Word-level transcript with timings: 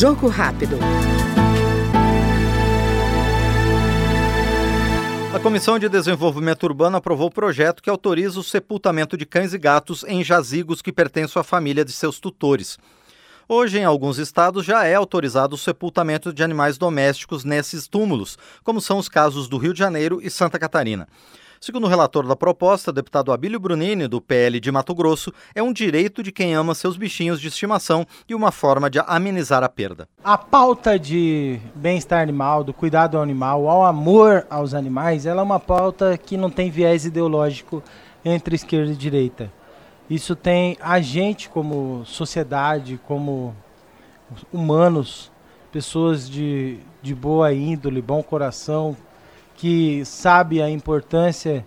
Jogo 0.00 0.28
rápido. 0.28 0.78
A 5.34 5.38
Comissão 5.38 5.78
de 5.78 5.90
Desenvolvimento 5.90 6.62
Urbano 6.62 6.96
aprovou 6.96 7.26
o 7.26 7.30
projeto 7.30 7.82
que 7.82 7.90
autoriza 7.90 8.40
o 8.40 8.42
sepultamento 8.42 9.14
de 9.14 9.26
cães 9.26 9.52
e 9.52 9.58
gatos 9.58 10.02
em 10.08 10.24
jazigos 10.24 10.80
que 10.80 10.90
pertencem 10.90 11.38
à 11.38 11.42
família 11.42 11.84
de 11.84 11.92
seus 11.92 12.18
tutores. 12.18 12.78
Hoje, 13.46 13.78
em 13.78 13.84
alguns 13.84 14.16
estados, 14.16 14.64
já 14.64 14.86
é 14.86 14.94
autorizado 14.94 15.54
o 15.54 15.58
sepultamento 15.58 16.32
de 16.32 16.42
animais 16.42 16.78
domésticos 16.78 17.44
nesses 17.44 17.86
túmulos, 17.86 18.38
como 18.64 18.80
são 18.80 18.96
os 18.96 19.06
casos 19.06 19.48
do 19.48 19.58
Rio 19.58 19.74
de 19.74 19.80
Janeiro 19.80 20.18
e 20.22 20.30
Santa 20.30 20.58
Catarina. 20.58 21.06
Segundo 21.62 21.84
o 21.84 21.88
relator 21.88 22.26
da 22.26 22.34
proposta, 22.34 22.90
deputado 22.90 23.30
Abílio 23.30 23.60
Brunini, 23.60 24.08
do 24.08 24.18
PL 24.18 24.58
de 24.58 24.72
Mato 24.72 24.94
Grosso, 24.94 25.30
é 25.54 25.62
um 25.62 25.74
direito 25.74 26.22
de 26.22 26.32
quem 26.32 26.54
ama 26.54 26.74
seus 26.74 26.96
bichinhos 26.96 27.38
de 27.38 27.48
estimação 27.48 28.06
e 28.26 28.34
uma 28.34 28.50
forma 28.50 28.88
de 28.88 28.98
amenizar 29.06 29.62
a 29.62 29.68
perda. 29.68 30.08
A 30.24 30.38
pauta 30.38 30.98
de 30.98 31.60
bem-estar 31.74 32.22
animal, 32.22 32.64
do 32.64 32.72
cuidado 32.72 33.18
ao 33.18 33.22
animal, 33.22 33.68
ao 33.68 33.84
amor 33.84 34.46
aos 34.48 34.72
animais, 34.72 35.26
ela 35.26 35.42
é 35.42 35.44
uma 35.44 35.60
pauta 35.60 36.16
que 36.16 36.34
não 36.34 36.48
tem 36.48 36.70
viés 36.70 37.04
ideológico 37.04 37.82
entre 38.24 38.56
esquerda 38.56 38.92
e 38.92 38.96
direita. 38.96 39.52
Isso 40.08 40.34
tem 40.34 40.78
a 40.80 40.98
gente 40.98 41.50
como 41.50 42.06
sociedade, 42.06 42.98
como 43.06 43.54
humanos, 44.50 45.30
pessoas 45.70 46.26
de, 46.26 46.78
de 47.02 47.14
boa 47.14 47.52
índole, 47.52 48.00
bom 48.00 48.22
coração, 48.22 48.96
que 49.60 50.02
sabe 50.06 50.62
a 50.62 50.70
importância 50.70 51.66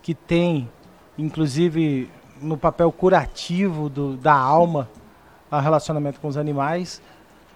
que 0.00 0.14
tem, 0.14 0.70
inclusive 1.18 2.08
no 2.40 2.56
papel 2.56 2.92
curativo 2.92 3.88
do, 3.88 4.16
da 4.16 4.32
alma, 4.32 4.88
a 5.50 5.60
relacionamento 5.60 6.20
com 6.20 6.28
os 6.28 6.36
animais, 6.36 7.02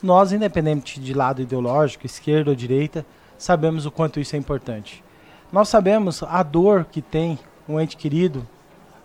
nós, 0.02 0.32
independente 0.32 0.98
de 0.98 1.14
lado 1.14 1.41
ideológico, 1.41 2.04
esquerda 2.04 2.50
ou 2.50 2.56
direita, 2.56 3.06
sabemos 3.38 3.86
o 3.86 3.91
quanto 3.92 4.19
isso 4.19 4.34
é 4.34 4.38
importante. 4.41 5.05
Nós 5.52 5.69
sabemos 5.69 6.20
a 6.24 6.42
dor 6.42 6.86
que 6.91 7.00
tem 7.00 7.39
um 7.68 7.78
ente 7.80 7.96
querido 7.96 8.44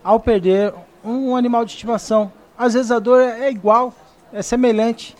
ao 0.03 0.19
perder 0.19 0.73
um 1.05 1.35
animal 1.35 1.63
de 1.63 1.73
estimação. 1.73 2.33
Às 2.57 2.73
vezes 2.73 2.89
a 2.89 2.97
dor 2.97 3.21
é 3.21 3.51
igual, 3.51 3.93
é 4.33 4.41
semelhante. 4.41 5.15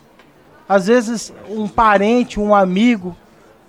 Às 0.67 0.87
vezes 0.87 1.31
um 1.47 1.67
parente, 1.67 2.39
um 2.39 2.55
amigo 2.55 3.15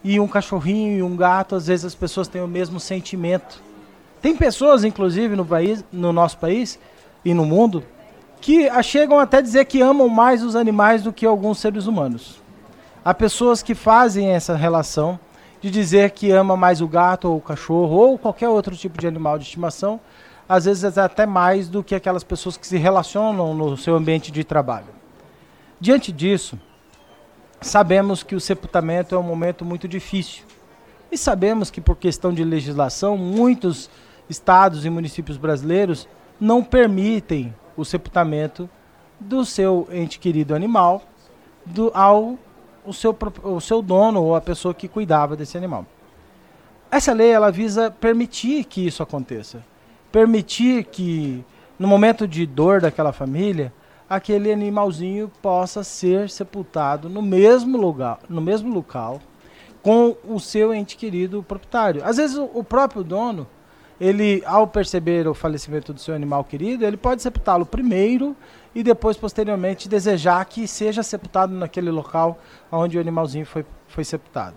e 0.05 0.19
um 0.19 0.27
cachorrinho 0.27 0.99
e 0.99 1.03
um 1.03 1.17
gato, 1.17 1.55
às 1.55 1.67
vezes 1.67 1.85
as 1.85 1.95
pessoas 1.95 2.29
têm 2.29 2.43
o 2.43 2.49
mesmo 2.49 2.81
sentimento. 2.81 3.63
Tem 4.21 4.37
pessoas, 4.37 4.85
inclusive, 4.85 5.37
no, 5.37 5.45
país, 5.45 5.85
no 5.93 6.13
nosso 6.13 6.39
país 6.39 6.79
e 7.25 7.33
no 7.35 7.45
mundo, 7.45 7.85
que 8.41 8.69
chegam 8.83 9.19
até 9.19 9.41
dizer 9.41 9.65
que 9.65 9.81
amam 9.81 10.09
mais 10.09 10.43
os 10.43 10.57
animais 10.57 11.03
do 11.03 11.13
que 11.13 11.25
alguns 11.25 11.59
seres 11.59 11.87
humanos. 11.87 12.41
Há 13.05 13.15
pessoas 13.15 13.63
que 13.63 13.75
fazem 13.75 14.29
essa 14.29 14.57
relação 14.57 15.19
de 15.61 15.71
dizer 15.71 16.11
que 16.11 16.31
ama 16.33 16.57
mais 16.57 16.81
o 16.81 16.89
gato 16.89 17.29
ou 17.29 17.37
o 17.37 17.41
cachorro 17.41 17.97
ou 17.97 18.19
qualquer 18.19 18.49
outro 18.49 18.77
tipo 18.77 19.01
de 19.01 19.07
animal 19.07 19.39
de 19.39 19.45
estimação, 19.45 20.01
às 20.49 20.65
vezes 20.65 20.99
até 20.99 21.25
mais 21.25 21.69
do 21.69 21.85
que 21.85 21.95
aquelas 21.95 22.25
pessoas 22.25 22.57
que 22.57 22.67
se 22.67 22.77
relacionam 22.77 23.55
no 23.55 23.77
seu 23.77 23.95
ambiente 23.95 24.33
de 24.33 24.43
trabalho. 24.43 24.87
Diante 25.81 26.13
disso, 26.13 26.59
Sabemos 27.63 28.23
que 28.23 28.35
o 28.35 28.41
sepultamento 28.41 29.15
é 29.15 29.19
um 29.19 29.23
momento 29.23 29.65
muito 29.65 29.87
difícil. 29.87 30.45
E 31.11 31.17
sabemos 31.17 31.71
que, 31.71 31.81
por 31.81 31.97
questão 31.97 32.33
de 32.33 32.43
legislação, 32.43 33.17
muitos 33.17 33.89
estados 34.29 34.85
e 34.85 34.91
municípios 34.91 35.37
brasileiros 35.37 36.09
não 36.41 36.63
permitem 36.65 37.55
o 37.77 37.85
sepultamento 37.85 38.69
do 39.21 39.45
seu 39.45 39.87
ente 39.93 40.19
querido 40.19 40.55
animal 40.55 41.03
do, 41.65 41.91
ao 41.95 42.37
o 42.85 42.93
seu, 42.93 43.17
o 43.45 43.61
seu 43.61 43.81
dono 43.81 44.23
ou 44.23 44.35
a 44.35 44.41
pessoa 44.41 44.75
que 44.75 44.89
cuidava 44.89 45.37
desse 45.37 45.57
animal. 45.57 45.87
Essa 46.91 47.13
lei 47.13 47.31
ela 47.31 47.51
visa 47.51 47.91
permitir 47.91 48.65
que 48.65 48.85
isso 48.85 49.03
aconteça. 49.03 49.65
Permitir 50.11 50.85
que, 50.85 51.45
no 51.79 51.87
momento 51.87 52.27
de 52.27 52.45
dor 52.45 52.81
daquela 52.81 53.13
família, 53.13 53.73
aquele 54.13 54.53
animalzinho 54.53 55.33
possa 55.41 55.83
ser 55.83 56.29
sepultado 56.29 57.09
no 57.09 57.23
mesmo 57.23 57.79
lugar, 57.79 58.19
no 58.29 58.43
mesmo 58.43 58.71
local, 58.71 59.19
com 59.83 60.15
o 60.29 60.39
seu 60.39 60.75
ente 60.75 60.99
querido 60.99 61.43
proprietário. 61.43 62.05
Às 62.05 62.19
vezes 62.19 62.37
o 62.37 62.63
próprio 62.63 63.03
dono, 63.03 63.47
ele 63.99 64.43
ao 64.45 64.67
perceber 64.67 65.27
o 65.27 65.33
falecimento 65.33 65.95
do 65.95 66.01
seu 66.01 66.15
animal 66.15 66.45
querido, 66.45 66.85
ele 66.85 66.99
pode 66.99 67.23
sepultá-lo 67.23 67.65
primeiro 67.65 68.37
e 68.75 68.83
depois 68.83 69.17
posteriormente 69.17 69.89
desejar 69.89 70.45
que 70.45 70.69
seja 70.69 71.03
sepultado 71.03 71.55
naquele 71.55 71.91
local 71.91 72.39
onde 72.71 72.99
o 72.99 73.01
animalzinho 73.01 73.47
foi, 73.47 73.65
foi 73.89 74.05
sepultado. 74.05 74.57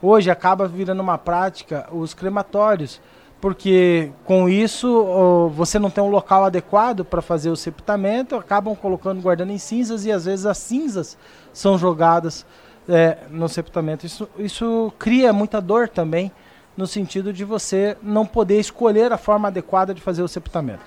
Hoje 0.00 0.30
acaba 0.30 0.68
virando 0.68 1.00
uma 1.00 1.18
prática 1.18 1.88
os 1.90 2.14
crematórios, 2.14 3.00
porque 3.42 4.12
com 4.24 4.48
isso 4.48 5.50
você 5.52 5.76
não 5.76 5.90
tem 5.90 6.02
um 6.02 6.08
local 6.08 6.44
adequado 6.44 7.04
para 7.04 7.20
fazer 7.20 7.50
o 7.50 7.56
sepultamento, 7.56 8.36
acabam 8.36 8.76
colocando, 8.76 9.20
guardando 9.20 9.50
em 9.50 9.58
cinzas 9.58 10.06
e 10.06 10.12
às 10.12 10.26
vezes 10.26 10.46
as 10.46 10.58
cinzas 10.58 11.18
são 11.52 11.76
jogadas 11.76 12.46
é, 12.88 13.18
no 13.28 13.48
sepultamento. 13.48 14.06
Isso, 14.06 14.28
isso 14.38 14.92
cria 14.96 15.32
muita 15.32 15.60
dor 15.60 15.88
também, 15.88 16.30
no 16.76 16.86
sentido 16.86 17.32
de 17.32 17.44
você 17.44 17.96
não 18.00 18.24
poder 18.24 18.60
escolher 18.60 19.12
a 19.12 19.18
forma 19.18 19.48
adequada 19.48 19.92
de 19.92 20.00
fazer 20.00 20.22
o 20.22 20.28
sepultamento. 20.28 20.84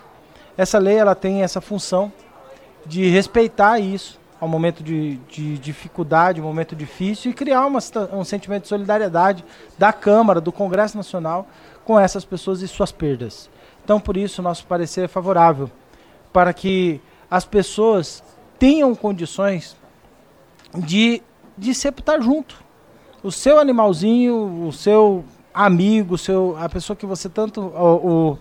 Essa 0.58 0.80
lei 0.80 0.96
ela 0.96 1.14
tem 1.14 1.44
essa 1.44 1.60
função 1.60 2.10
de 2.86 3.10
respeitar 3.10 3.80
isso 3.80 4.18
ao 4.40 4.48
momento 4.48 4.84
de, 4.84 5.18
de 5.30 5.58
dificuldade, 5.58 6.42
um 6.42 6.44
momento 6.44 6.76
difícil, 6.76 7.32
e 7.32 7.34
criar 7.34 7.66
uma, 7.66 7.80
um 8.14 8.24
sentimento 8.24 8.64
de 8.64 8.70
solidariedade 8.70 9.44
da 9.78 9.94
Câmara, 9.94 10.42
do 10.42 10.52
Congresso 10.52 10.98
Nacional, 10.98 11.48
com 11.84 12.00
essas 12.00 12.26
pessoas 12.26 12.62
e 12.62 12.68
suas 12.68 12.92
perdas. 12.92 13.50
Então, 13.84 14.00
por 14.00 14.18
isso, 14.18 14.42
nosso 14.42 14.66
parecer 14.66 15.06
é 15.06 15.08
favorável 15.08 15.70
para 16.34 16.54
que 16.54 17.00
as 17.30 17.46
pessoas 17.46 18.24
tenham 18.60 18.94
condições 18.96 19.76
de, 20.76 21.22
de 21.58 21.74
sepultar 21.74 22.22
junto. 22.22 22.64
O 23.24 23.32
seu 23.32 23.60
animalzinho, 23.60 24.68
o 24.68 24.72
seu 24.72 25.24
amigo, 25.54 26.16
o 26.16 26.18
seu, 26.18 26.58
a 26.60 26.68
pessoa 26.68 26.96
que 26.98 27.06
você 27.06 27.30
tanto. 27.30 27.62
O, 27.62 28.32
o, 28.34 28.38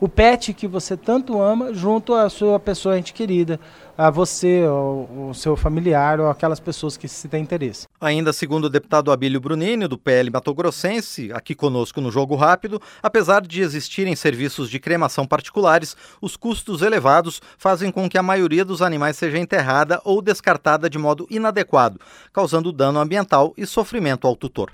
o 0.00 0.08
pet 0.08 0.52
que 0.54 0.66
você 0.66 0.96
tanto 0.96 1.40
ama 1.40 1.74
junto 1.74 2.14
à 2.14 2.28
sua 2.28 2.58
pessoa 2.58 2.98
ente 2.98 3.12
querida, 3.12 3.58
a 3.96 4.10
você, 4.10 4.64
ou 4.66 5.30
o 5.30 5.34
seu 5.34 5.56
familiar 5.56 6.20
ou 6.20 6.30
aquelas 6.30 6.60
pessoas 6.60 6.96
que 6.96 7.08
se 7.08 7.26
têm 7.26 7.42
interesse. 7.42 7.86
Ainda 8.00 8.32
segundo 8.32 8.66
o 8.66 8.70
deputado 8.70 9.10
Abílio 9.10 9.40
Brunini, 9.40 9.88
do 9.88 9.98
PL 9.98 10.30
Mato 10.30 10.54
Grossense, 10.54 11.32
aqui 11.32 11.54
conosco 11.54 12.00
no 12.00 12.10
Jogo 12.10 12.36
Rápido, 12.36 12.80
apesar 13.02 13.42
de 13.42 13.60
existirem 13.60 14.14
serviços 14.14 14.70
de 14.70 14.78
cremação 14.78 15.26
particulares, 15.26 15.96
os 16.22 16.36
custos 16.36 16.82
elevados 16.82 17.40
fazem 17.56 17.90
com 17.90 18.08
que 18.08 18.16
a 18.16 18.22
maioria 18.22 18.64
dos 18.64 18.82
animais 18.82 19.16
seja 19.16 19.38
enterrada 19.38 20.00
ou 20.04 20.22
descartada 20.22 20.88
de 20.88 20.98
modo 20.98 21.26
inadequado, 21.28 22.00
causando 22.32 22.70
dano 22.70 23.00
ambiental 23.00 23.52
e 23.56 23.66
sofrimento 23.66 24.26
ao 24.26 24.36
tutor. 24.36 24.70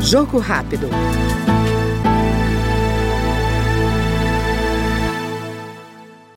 Jogo 0.00 0.38
Rápido. 0.38 0.88